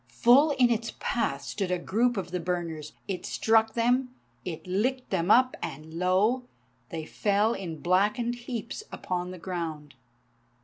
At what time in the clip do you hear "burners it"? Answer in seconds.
2.39-3.23